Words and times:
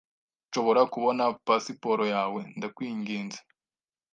Nshobora 0.47 0.81
kubona 0.93 1.23
pasiporo 1.45 2.03
yawe, 2.13 2.39
ndakwinginze? 2.57 3.39